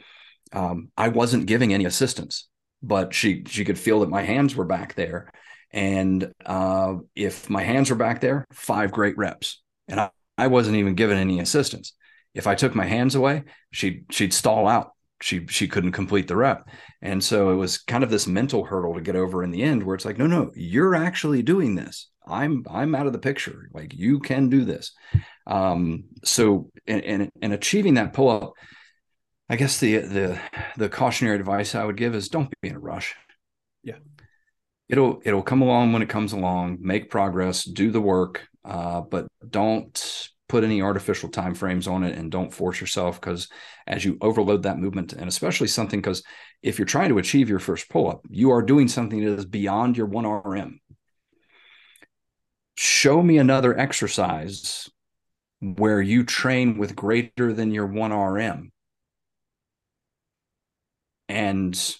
[0.52, 2.48] Um, I wasn't giving any assistance,
[2.82, 5.30] but she she could feel that my hands were back there,
[5.72, 10.76] and uh, if my hands were back there, five great reps, and I, I wasn't
[10.76, 11.92] even given any assistance.
[12.34, 14.92] If I took my hands away, she she'd stall out.
[15.20, 16.68] She she couldn't complete the rep,
[17.02, 19.82] and so it was kind of this mental hurdle to get over in the end,
[19.82, 22.08] where it's like, no, no, you're actually doing this.
[22.28, 23.68] I'm I'm out of the picture.
[23.72, 24.92] Like you can do this.
[25.46, 28.52] Um, so and, and, achieving that pull up,
[29.48, 30.40] I guess the the
[30.76, 33.14] the cautionary advice I would give is don't be in a rush.
[33.82, 33.96] Yeah.
[34.88, 36.78] It'll it'll come along when it comes along.
[36.80, 42.16] Make progress, do the work, uh, but don't put any artificial time frames on it
[42.16, 43.48] and don't force yourself because
[43.86, 46.22] as you overload that movement and especially something because
[46.62, 49.44] if you're trying to achieve your first pull up you are doing something that is
[49.44, 50.78] beyond your 1rm
[52.78, 54.88] show me another exercise
[55.60, 58.70] where you train with greater than your 1RM
[61.28, 61.96] and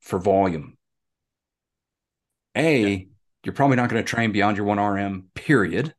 [0.00, 0.76] for volume.
[2.54, 3.04] A, yeah.
[3.42, 5.94] you're probably not going to train beyond your 1RM, period,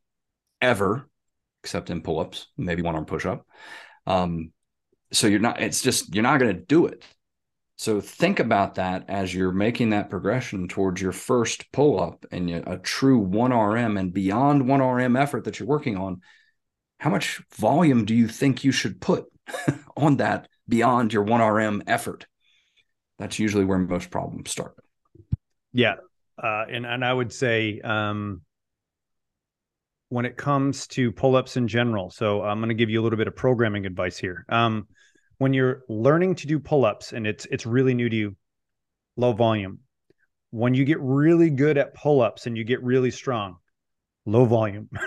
[0.62, 1.10] ever,
[1.64, 3.48] except in pull ups, maybe one arm push up.
[4.06, 4.52] Um,
[5.12, 7.04] so you're not, it's just, you're not going to do it.
[7.80, 12.50] So think about that as you're making that progression towards your first pull up and
[12.50, 16.20] a true 1RM and beyond 1RM effort that you're working on
[16.98, 19.28] how much volume do you think you should put
[19.96, 22.28] on that beyond your 1RM effort?
[23.18, 24.76] That's usually where most problems start.
[25.72, 25.96] Yeah.
[26.38, 28.42] Uh, and, and I would say um,
[30.10, 33.04] when it comes to pull ups in general, so I'm going to give you a
[33.04, 34.46] little bit of programming advice here.
[34.50, 34.90] Um,
[35.40, 38.36] when you're learning to do pull ups and it's it's really new to you,
[39.18, 39.80] low volume,
[40.52, 43.58] when you get really good at pull-ups and you get really strong
[44.26, 44.90] low volume.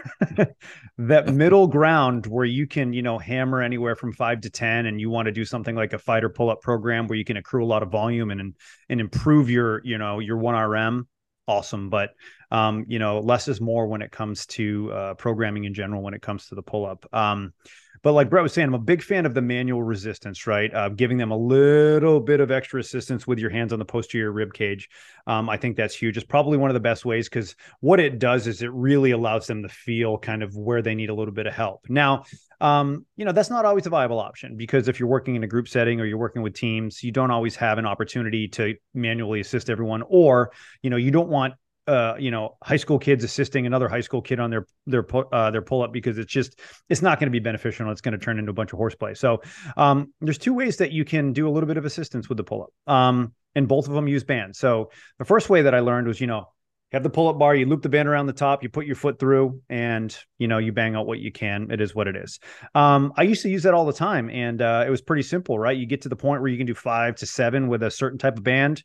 [0.99, 5.01] That middle ground where you can you know hammer anywhere from 5 to 10 and
[5.01, 7.67] you want to do something like a fighter pull-up program where you can accrue a
[7.67, 8.55] lot of volume and
[8.89, 11.03] and improve your you know your 1rm
[11.49, 11.91] awesome.
[11.91, 12.11] But
[12.51, 16.15] um you know less is more when it comes to uh programming in general when
[16.15, 17.07] it comes to the pull-up.
[17.13, 17.53] Um
[18.03, 20.73] but like Brett was saying, I'm a big fan of the manual resistance, right?
[20.75, 24.33] Uh, giving them a little bit of extra assistance with your hands on the posterior
[24.33, 24.89] rib cage.
[25.27, 26.17] Um, I think that's huge.
[26.17, 29.47] It's probably one of the best ways because what it does is it really allows
[29.47, 31.87] them to feel kind of where they need a little bit of help.
[31.89, 32.25] Now,
[32.61, 35.49] um, you know, that's not always a viable option because if you're working in a
[35.49, 39.41] group setting or you're working with teams, you don't always have an opportunity to manually
[39.41, 41.55] assist everyone, or, you know, you don't want
[41.87, 45.51] uh, you know, high school kids assisting another high school kid on their their uh,
[45.51, 47.91] their pull up because it's just it's not going to be beneficial.
[47.91, 49.15] It's going to turn into a bunch of horseplay.
[49.15, 49.43] So
[49.77, 52.45] um, there's two ways that you can do a little bit of assistance with the
[52.45, 54.59] pull up, um, and both of them use bands.
[54.59, 56.47] So the first way that I learned was, you know,
[56.93, 58.97] have the pull up bar, you loop the band around the top, you put your
[58.97, 61.71] foot through, and you know you bang out what you can.
[61.71, 62.39] It is what it is.
[62.77, 65.59] Um, I used to use that all the time, and uh, it was pretty simple,
[65.59, 65.77] right?
[65.77, 68.19] You get to the point where you can do five to seven with a certain
[68.19, 68.85] type of band.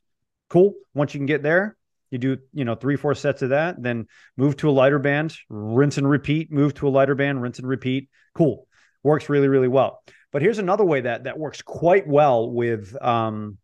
[0.50, 0.74] Cool.
[0.96, 1.76] Once you can get there,
[2.12, 5.36] you do you know three four sets of that then move to a lighter band
[5.50, 8.10] rinse and repeat move to a lighter band rinse and repeat.
[8.34, 8.68] Cool.
[9.04, 10.02] Works really really well.
[10.32, 13.58] But here's another way that that works quite well with um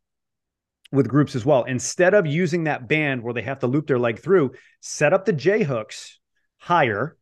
[0.91, 1.63] with groups as well.
[1.63, 5.25] Instead of using that band where they have to loop their leg through set up
[5.25, 6.19] the j hooks
[6.58, 7.17] higher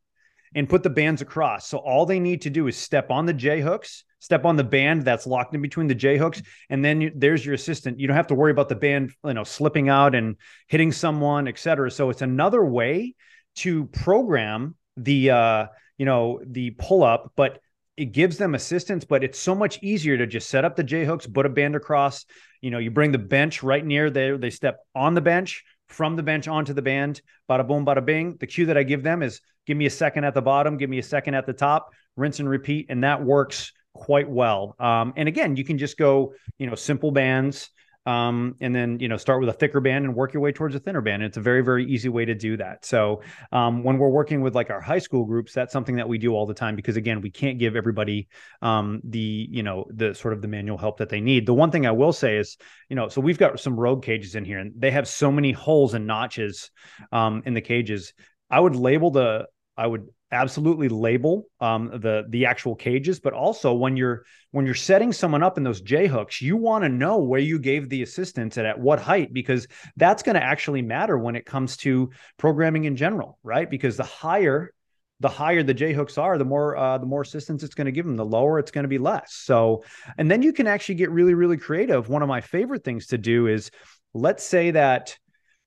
[0.53, 1.67] and put the bands across.
[1.67, 4.63] So all they need to do is step on the j hooks step on the
[4.63, 7.99] band that's locked in between the J hooks, and then you, there's your assistant.
[7.99, 11.47] You don't have to worry about the band, you know, slipping out and hitting someone,
[11.47, 11.91] et cetera.
[11.91, 13.15] So it's another way
[13.55, 15.65] to program the, uh,
[15.97, 17.59] you know, the pull up, but
[17.97, 21.03] it gives them assistance, but it's so much easier to just set up the J
[21.03, 22.25] hooks, put a band across.
[22.61, 24.37] You know, you bring the bench right near there.
[24.37, 27.21] They step on the bench from the bench onto the band.
[27.49, 28.37] Bada boom, bada bing.
[28.39, 30.89] The cue that I give them is give me a second at the bottom, give
[30.89, 34.75] me a second at the top, rinse and repeat, and that works quite well.
[34.79, 37.69] Um, and again, you can just go, you know, simple bands,
[38.05, 40.73] um, and then you know start with a thicker band and work your way towards
[40.73, 41.21] a thinner band.
[41.21, 42.83] It's a very very easy way to do that.
[42.83, 46.17] So um, when we're working with like our high school groups, that's something that we
[46.17, 48.27] do all the time because again, we can't give everybody
[48.61, 51.45] um, the you know the sort of the manual help that they need.
[51.45, 52.57] The one thing I will say is
[52.89, 55.51] you know so we've got some rogue cages in here and they have so many
[55.51, 56.71] holes and notches
[57.11, 58.13] um, in the cages.
[58.49, 63.73] I would label the I would absolutely label um, the the actual cages, but also
[63.73, 67.19] when you're when you're setting someone up in those J hooks, you want to know
[67.19, 69.67] where you gave the assistance and at what height because
[69.97, 73.69] that's going to actually matter when it comes to programming in general, right?
[73.69, 74.73] Because the higher
[75.19, 77.91] the higher the J hooks are, the more uh, the more assistance it's going to
[77.91, 78.15] give them.
[78.15, 79.33] The lower it's going to be less.
[79.33, 79.83] So,
[80.17, 82.09] and then you can actually get really really creative.
[82.09, 83.69] One of my favorite things to do is,
[84.13, 85.17] let's say that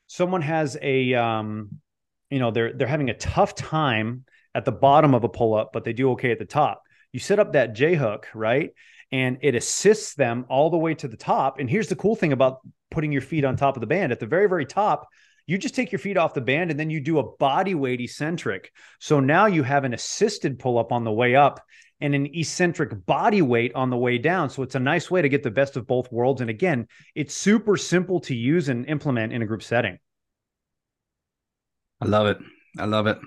[0.07, 1.81] someone has a um,
[2.31, 4.24] you know they're they're having a tough time
[4.55, 6.83] at the bottom of a pull up, but they do okay at the top.
[7.12, 8.71] You set up that J hook, right?
[9.12, 11.59] And it assists them all the way to the top.
[11.59, 14.21] And here's the cool thing about putting your feet on top of the band at
[14.21, 15.09] the very, very top.
[15.47, 18.01] You just take your feet off the band and then you do a body weight
[18.01, 18.73] eccentric.
[18.99, 21.61] So now you have an assisted pull up on the way up
[22.01, 24.51] and an eccentric body weight on the way down.
[24.51, 26.40] So it's a nice way to get the best of both worlds.
[26.40, 29.99] And again, it's super simple to use and implement in a group setting.
[32.01, 32.38] I love it.
[32.79, 33.19] I love it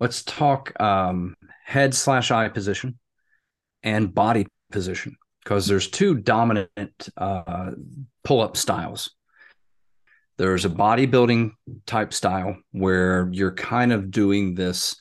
[0.00, 1.34] let's talk um,
[1.64, 2.98] head slash eye position
[3.82, 7.70] and body position because there's two dominant uh,
[8.24, 9.10] pull up styles.
[10.36, 11.50] There's a bodybuilding
[11.86, 14.96] type style where you're kind of doing this.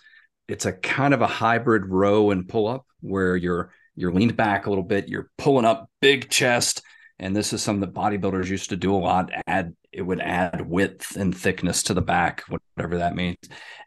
[0.47, 4.65] It's a kind of a hybrid row and pull up where you're you're leaned back
[4.65, 6.83] a little bit, you're pulling up big chest,
[7.19, 9.31] and this is something that bodybuilders used to do a lot.
[9.47, 12.43] Add it would add width and thickness to the back,
[12.75, 13.37] whatever that means.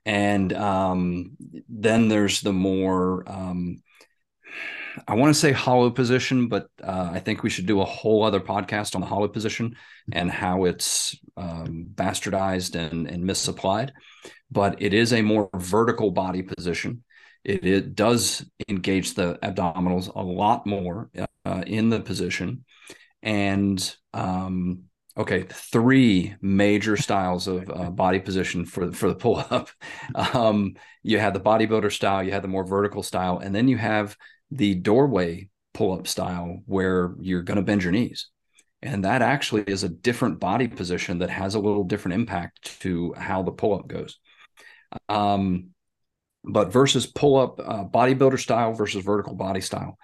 [0.05, 1.37] And um,
[1.69, 3.83] then there's the more, um,
[5.07, 8.25] I want to say hollow position, but uh, I think we should do a whole
[8.25, 9.77] other podcast on the hollow position
[10.11, 13.93] and how it's um, bastardized and, and misapplied.
[14.51, 17.05] But it is a more vertical body position.
[17.45, 21.09] It, it does engage the abdominals a lot more
[21.47, 22.65] uh, in the position.
[23.23, 29.69] And um, Okay, three major styles of uh, body position for for the pull up.
[30.15, 33.77] Um, you have the bodybuilder style, you have the more vertical style, and then you
[33.77, 34.17] have
[34.51, 38.29] the doorway pull up style where you're going to bend your knees,
[38.83, 43.13] and that actually is a different body position that has a little different impact to
[43.15, 44.19] how the pull up goes.
[45.09, 45.71] Um,
[46.45, 49.99] but versus pull up uh, bodybuilder style versus vertical body style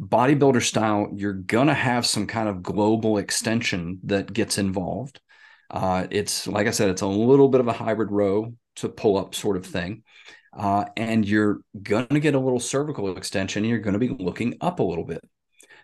[0.00, 5.20] bodybuilder style, you're going to have some kind of global extension that gets involved.
[5.70, 9.18] Uh, it's like I said, it's a little bit of a hybrid row to pull
[9.18, 10.02] up sort of thing.
[10.56, 13.64] Uh, and you're going to get a little cervical extension.
[13.64, 15.22] You're going to be looking up a little bit.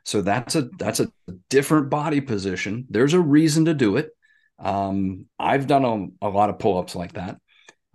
[0.05, 1.09] So that's a that's a
[1.49, 2.87] different body position.
[2.91, 4.11] There's a reason to do it.
[4.59, 5.85] Um, I've done
[6.21, 7.39] a, a lot of pull-ups like that.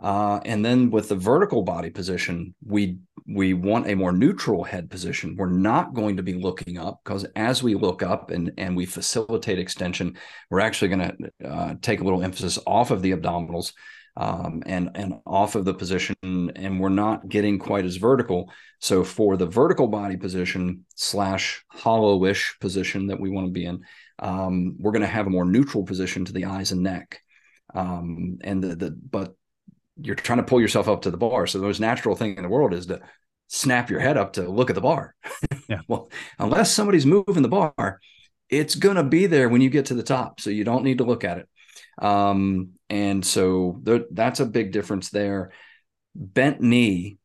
[0.01, 2.97] Uh, and then with the vertical body position, we
[3.27, 5.35] we want a more neutral head position.
[5.37, 8.85] We're not going to be looking up because as we look up and and we
[8.85, 10.17] facilitate extension,
[10.49, 13.73] we're actually going to uh, take a little emphasis off of the abdominals
[14.15, 18.51] um, and and off of the position, and we're not getting quite as vertical.
[18.79, 23.81] So for the vertical body position slash hollowish position that we want to be in,
[24.19, 27.21] um, we're going to have a more neutral position to the eyes and neck.
[27.75, 29.35] Um, and the, the but
[30.01, 31.47] you're trying to pull yourself up to the bar.
[31.47, 33.01] So the most natural thing in the world is to
[33.47, 35.15] snap your head up to look at the bar.
[35.67, 35.81] Yeah.
[35.87, 37.99] well, unless somebody's moving the bar,
[38.49, 40.39] it's going to be there when you get to the top.
[40.39, 41.49] So you don't need to look at it.
[42.03, 45.51] Um, and so there, that's a big difference there.
[46.15, 47.17] Bent knee,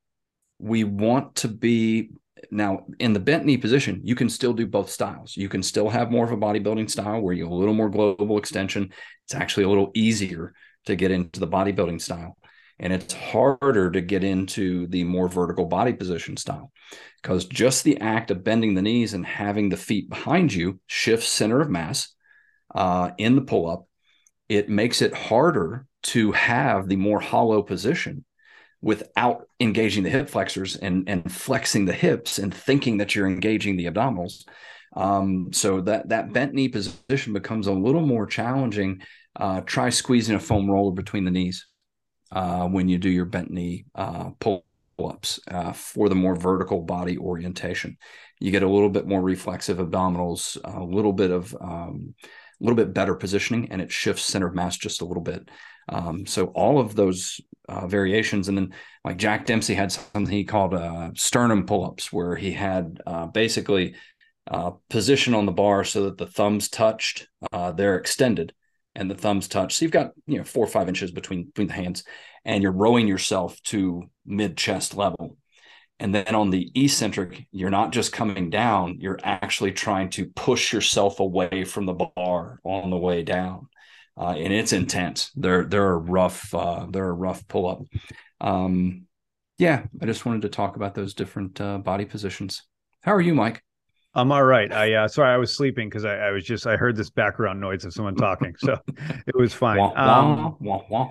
[0.59, 2.11] we want to be
[2.51, 5.37] now in the bent knee position, you can still do both styles.
[5.37, 7.89] You can still have more of a bodybuilding style where you have a little more
[7.89, 8.93] global extension.
[9.25, 10.53] It's actually a little easier
[10.87, 12.37] to get into the bodybuilding style
[12.79, 16.73] and it's harder to get into the more vertical body position style
[17.23, 21.29] because just the act of bending the knees and having the feet behind you shifts
[21.29, 22.15] center of mass
[22.75, 23.87] uh, in the pull up.
[24.49, 28.25] It makes it harder to have the more hollow position
[28.83, 33.77] without engaging the hip flexors and, and flexing the hips and thinking that you're engaging
[33.77, 34.45] the abdominals.
[34.95, 39.01] Um, so that that bent knee position becomes a little more challenging.
[39.35, 41.67] Uh, try squeezing a foam roller between the knees
[42.35, 44.67] uh, when you do your bent knee uh, pull
[44.99, 47.97] ups uh, for the more vertical body orientation.
[48.41, 52.15] You get a little bit more reflexive abdominals, a little bit of um,
[52.61, 55.49] a little bit better positioning, and it shifts center of mass just a little bit.
[55.89, 58.75] Um, so all of those uh, variations, and then
[59.05, 63.95] like Jack Dempsey had something he called uh, sternum pull-ups, where he had uh, basically
[64.47, 67.29] uh, position on the bar so that the thumbs touched,
[67.77, 68.53] they're extended,
[68.95, 69.75] and the thumbs touch.
[69.75, 72.05] So you've got you know four or five inches between between the hands,
[72.45, 75.37] and you're rowing yourself to mid chest level.
[76.01, 80.73] And then on the eccentric, you're not just coming down; you're actually trying to push
[80.73, 83.69] yourself away from the bar on the way down,
[84.17, 85.31] uh, and it's intense.
[85.35, 87.83] They're they're a rough uh, they're a rough pull up.
[88.41, 89.07] Um,
[89.59, 92.63] yeah, I just wanted to talk about those different uh, body positions.
[93.03, 93.64] How are you, Mike?
[94.15, 94.71] I'm all right.
[94.73, 97.61] I uh, sorry, I was sleeping because I, I, was just I heard this background
[97.61, 98.79] noise of someone talking, so
[99.27, 99.81] it was fine.
[99.81, 101.11] Um, wah, wah,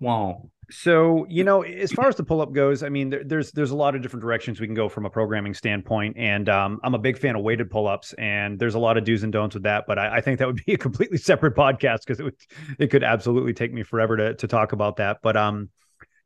[0.00, 0.34] wah,
[0.70, 3.70] so you know, as far as the pull up goes, I mean, there, there's there's
[3.70, 6.94] a lot of different directions we can go from a programming standpoint, and um, I'm
[6.94, 9.54] a big fan of weighted pull ups, and there's a lot of do's and don'ts
[9.54, 9.84] with that.
[9.86, 12.36] But I, I think that would be a completely separate podcast because it would
[12.78, 15.18] it could absolutely take me forever to to talk about that.
[15.22, 15.70] But um,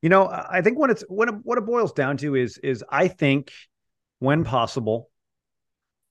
[0.03, 2.85] you know, I think when it's when it, what it boils down to is is
[2.89, 3.51] I think
[4.19, 5.11] when possible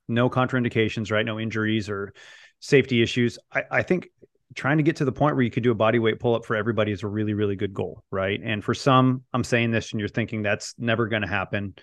[0.08, 1.26] no contraindications, right?
[1.26, 2.14] No injuries or
[2.60, 3.39] safety issues.
[3.51, 4.10] I, I think
[4.56, 6.45] trying to get to the point where you could do a body weight pull up
[6.45, 8.39] for everybody is a really, really good goal, right?
[8.43, 11.74] And for some, I'm saying this and you're thinking that's never going to happen.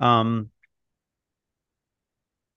[0.00, 0.50] Um,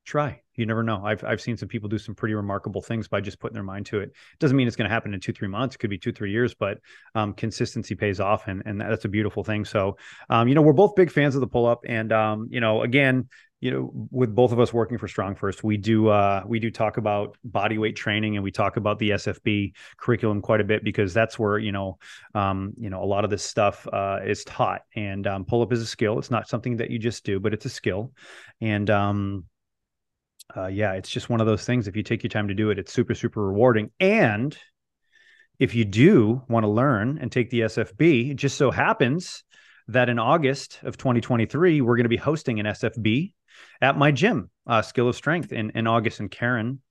[0.06, 0.42] try.
[0.56, 1.04] You never know.
[1.04, 3.88] I've I've seen some people do some pretty remarkable things by just putting their mind
[3.88, 4.12] to it.
[4.40, 5.76] Doesn't mean it's going to happen in two three months.
[5.76, 6.80] It could be two three years, but
[7.16, 9.66] um, consistency pays off, and and that's a beautiful thing.
[9.66, 9.98] So,
[10.30, 12.84] um, you know, we're both big fans of the pull up, and um, you know,
[12.84, 13.30] again,
[13.62, 16.98] you know with both of us working for StrongFirst we do uh we do talk
[16.98, 21.14] about body weight training and we talk about the sfb curriculum quite a bit because
[21.14, 21.98] that's where you know
[22.36, 24.82] um you know a lot of this stuff uh is taught.
[24.96, 26.18] And um, pull up is a skill.
[26.20, 28.12] It's not something that you just do but it's a skill.
[28.60, 29.46] And um
[30.58, 31.88] uh, yeah it's just one of those things.
[31.88, 33.92] If you take your time to do it it's super super rewarding.
[34.00, 34.58] And
[35.60, 39.44] if you do want to learn and take the sfb it just so happens
[39.88, 43.34] that in August of 2023, we're going to be hosting an SFB
[43.82, 46.20] at my gym, uh, Skill of Strength in, in August.
[46.20, 46.82] And Karen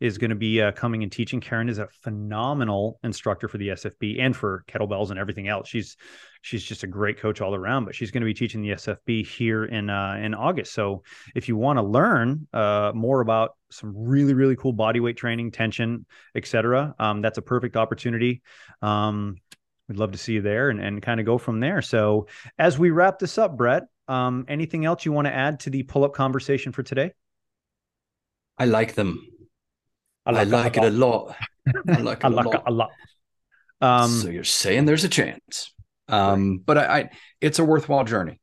[0.00, 1.40] is going to be uh, coming and teaching.
[1.40, 5.68] Karen is a phenomenal instructor for the SFB and for kettlebells and everything else.
[5.68, 5.96] She's
[6.40, 7.84] she's just a great coach all around.
[7.84, 10.72] But she's going to be teaching the SFB here in uh, in August.
[10.72, 11.02] So
[11.34, 15.50] if you want to learn uh, more about some really really cool body weight training,
[15.50, 18.40] tension, etc., um, that's a perfect opportunity.
[18.80, 19.36] Um,
[19.90, 21.82] we'd love to see you there and, and kind of go from there.
[21.82, 22.28] So
[22.58, 25.82] as we wrap this up, Brett, um, anything else you want to add to the
[25.82, 27.12] pull up conversation for today?
[28.56, 29.26] I like them.
[30.24, 31.34] I like, I like it a lot.
[31.66, 32.62] I like it I like a, lot.
[32.66, 32.90] a lot.
[33.80, 35.74] Um, so you're saying there's a chance.
[36.06, 36.60] Um, right.
[36.66, 37.10] but I, I,
[37.40, 38.40] it's a worthwhile journey.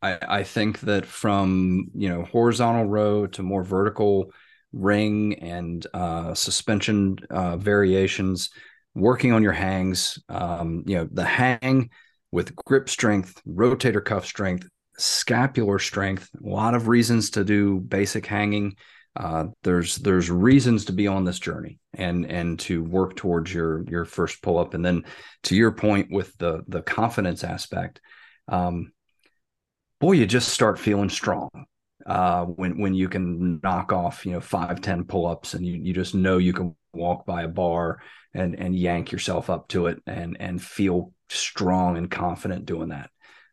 [0.00, 4.32] I, I think that from you know horizontal row to more vertical
[4.72, 8.50] ring and uh, suspension uh, variations,
[8.96, 10.18] working on your hangs.
[10.28, 11.90] Um, you know, the hang
[12.32, 14.68] with grip strength, rotator cuff strength,
[14.98, 16.28] scapular strength.
[16.42, 18.76] A lot of reasons to do basic hanging.
[19.14, 23.84] Uh, there's there's reasons to be on this journey and and to work towards your
[23.88, 24.74] your first pull up.
[24.74, 25.04] And then
[25.44, 28.00] to your point with the the confidence aspect,
[28.48, 28.92] um,
[30.00, 31.50] boy, you just start feeling strong
[32.06, 35.74] uh, when when you can knock off you know five ten pull ups and you
[35.74, 38.00] you just know you can walk by a bar
[38.34, 43.10] and and yank yourself up to it and and feel strong and confident doing that.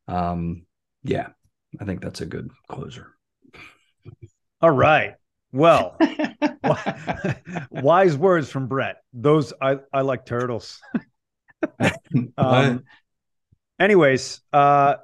[0.07, 0.65] Um,
[1.03, 1.29] yeah,
[1.79, 3.15] I think that's a good closer.
[4.61, 5.15] All right.
[5.51, 5.97] Well,
[7.69, 8.97] wise words from Brett.
[9.13, 10.79] Those I I like turtles.
[12.37, 12.83] um,
[13.79, 14.95] anyways, uh,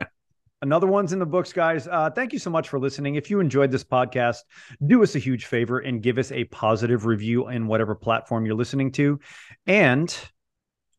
[0.62, 1.88] another one's in the books, guys.
[1.88, 3.16] Uh, thank you so much for listening.
[3.16, 4.40] If you enjoyed this podcast,
[4.86, 8.56] do us a huge favor and give us a positive review in whatever platform you're
[8.56, 9.20] listening to,
[9.68, 10.16] and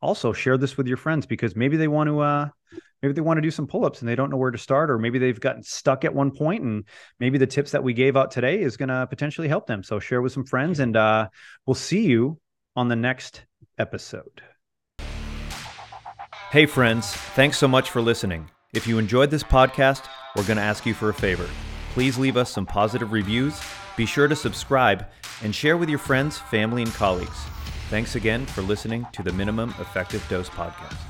[0.02, 2.48] also share this with your friends because maybe they want to uh
[3.02, 4.98] maybe they want to do some pull-ups and they don't know where to start or
[4.98, 6.84] maybe they've gotten stuck at one point and
[7.18, 9.82] maybe the tips that we gave out today is going to potentially help them.
[9.82, 11.28] So share with some friends and uh
[11.66, 12.40] we'll see you
[12.76, 13.44] on the next
[13.78, 14.42] episode.
[16.50, 17.12] Hey friends.
[17.12, 20.06] Thanks so much for listening if you enjoyed this podcast
[20.36, 21.48] we're going to ask you for a favor.
[21.92, 23.60] Please leave us some positive reviews.
[23.96, 25.06] Be sure to subscribe
[25.42, 27.36] and share with your friends family and colleagues.
[27.88, 31.09] Thanks again for listening to the Minimum Effective Dose Podcast.